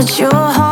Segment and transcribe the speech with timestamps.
[0.00, 0.56] that your heart.
[0.56, 0.69] home.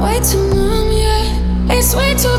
[0.00, 1.76] way too numb, yeah.
[1.76, 2.37] It's way too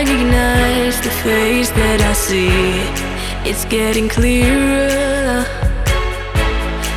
[0.00, 2.48] recognize the face that I see.
[3.48, 5.44] It's getting clearer.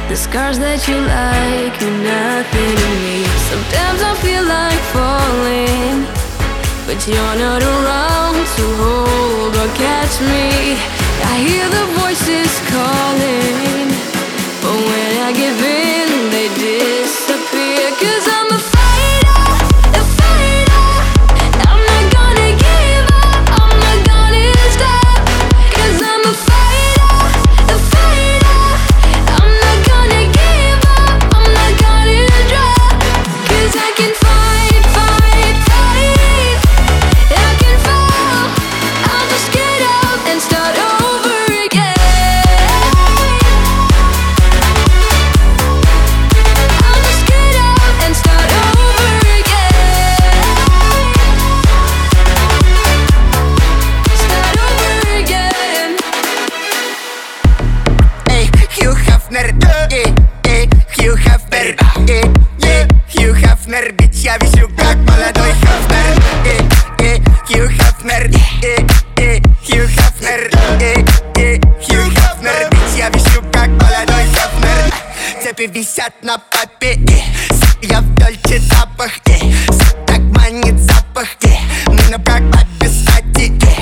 [0.09, 3.17] The scars that you like mean nothing to me.
[3.51, 5.97] Sometimes I feel like falling,
[6.87, 10.79] but you're not around to hold or catch me.
[11.31, 13.22] I hear the voices calling,
[64.23, 66.61] я висю как молодой Хафнер, эй,
[66.99, 68.31] эй, Хью Хафнер,
[68.63, 68.87] эй,
[69.17, 70.49] эй, Хью Хафнер,
[70.79, 74.93] эй, эй, Хью Хафнер, бич, я висю как молодой Хафнер.
[75.43, 77.23] Цепи висят на попе, эй,
[77.81, 79.53] я в дольче запах, эй,
[80.07, 82.43] так манит запах, эй, мы на как
[82.79, 83.77] без стати, эй,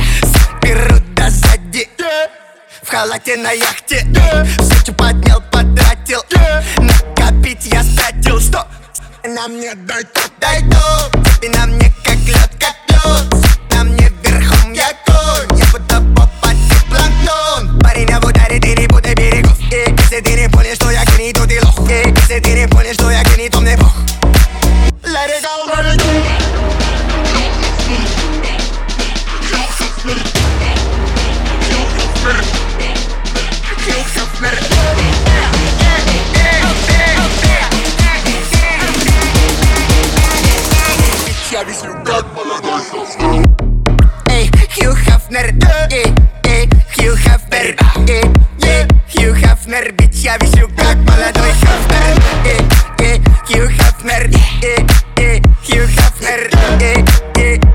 [0.63, 1.87] беру до сзади.
[2.81, 4.07] В халате на яхте.
[4.59, 6.23] Все, что поднял, потратил
[9.41, 11.90] На мне дай тут, дай тут Тебе на мне
[46.95, 47.77] Хью Хафнер,
[49.13, 52.15] Хью Хафнер, бич, я висю как молодой Хафнер,
[53.47, 54.29] Хью Хафнер,
[55.65, 56.49] Хью Хафнер,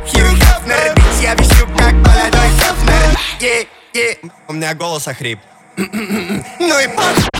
[0.07, 3.19] Хью Хафнер, бич, я висю как молодой Хафнер.
[4.49, 5.41] У меня голос охрип.
[5.77, 7.36] Ну и пах!